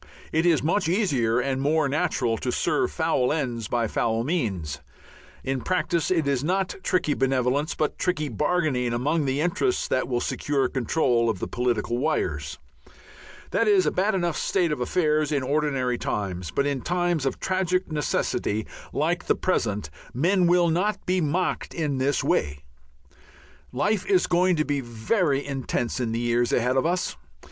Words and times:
It 0.31 0.47
is 0.47 0.63
much 0.63 0.89
easier 0.89 1.39
and 1.39 1.61
more 1.61 1.87
natural 1.87 2.35
to 2.39 2.51
serve 2.51 2.89
foul 2.91 3.31
ends 3.31 3.67
by 3.67 3.85
foul 3.87 4.23
means. 4.23 4.79
In 5.43 5.61
practice 5.61 6.09
it 6.09 6.27
is 6.27 6.43
not 6.43 6.73
tricky 6.81 7.13
benevolence 7.13 7.75
but 7.75 7.99
tricky 7.99 8.27
bargaining 8.27 8.93
among 8.93 9.25
the 9.25 9.39
interests 9.41 9.87
that 9.89 10.07
will 10.07 10.19
secure 10.19 10.67
control 10.69 11.29
of 11.29 11.37
the 11.37 11.47
political 11.47 11.99
wires. 11.99 12.57
That 13.51 13.67
is 13.67 13.85
a 13.85 13.91
bad 13.91 14.15
enough 14.15 14.37
state 14.37 14.71
of 14.71 14.81
affairs 14.81 15.31
in 15.31 15.43
ordinary 15.43 15.99
times, 15.99 16.49
but 16.49 16.65
in 16.65 16.81
times 16.81 17.23
of 17.23 17.39
tragic 17.39 17.91
necessity 17.91 18.65
like 18.91 19.25
the 19.27 19.35
present 19.35 19.91
men 20.15 20.47
will 20.47 20.69
not 20.71 21.05
be 21.05 21.21
mocked 21.21 21.75
in 21.75 21.99
this 21.99 22.23
way. 22.23 22.63
Life 23.71 24.07
is 24.07 24.25
going 24.25 24.55
to 24.55 24.65
be 24.65 24.79
very 24.81 25.45
intense 25.45 25.99
in 25.99 26.11
the 26.11 26.19
years 26.19 26.51
ahead 26.51 26.75
of 26.75 26.87
us. 26.87 27.17